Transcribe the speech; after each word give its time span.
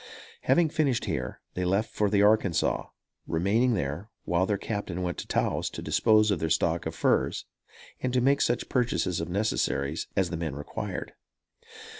Having 0.45 0.69
finished 0.69 1.05
here, 1.05 1.41
they 1.53 1.63
left 1.63 1.91
for 1.91 2.09
the 2.09 2.23
Arkansas, 2.23 2.87
remaining 3.27 3.75
there 3.75 4.09
while 4.23 4.47
their 4.47 4.57
captain 4.57 5.03
went 5.03 5.19
to 5.19 5.27
Taos 5.27 5.69
to 5.69 5.81
dispose 5.83 6.31
of 6.31 6.39
their 6.39 6.49
stock 6.49 6.87
of 6.87 6.95
furs 6.95 7.45
and 7.99 8.11
to 8.11 8.19
make 8.19 8.41
such 8.41 8.67
purchases 8.67 9.21
of 9.21 9.29
necessaries 9.29 10.07
as 10.17 10.31
the 10.31 10.37
men 10.37 10.55
required. 10.55 11.13